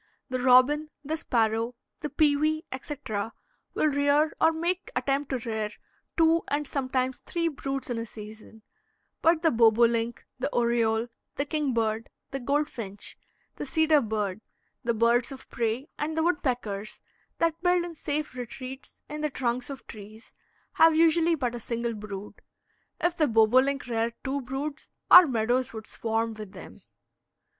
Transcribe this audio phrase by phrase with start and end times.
[0.31, 3.33] The robin, the sparrow, the pewee, etc.,
[3.75, 5.69] will rear, or make the attempt to rear,
[6.17, 8.63] two and sometimes three broods in a season;
[9.21, 13.15] but the bobolink, the oriole, the kingbird, the goldfinch,
[13.57, 14.41] the cedar bird,
[14.83, 16.99] the birds of prey, and the woodpeckers,
[17.37, 20.33] that build in safe retreats, in the trunks of trees,
[20.77, 22.41] have usually but a single brood.
[22.99, 26.81] If the boblink reared two broods, our meadows would swarm with them.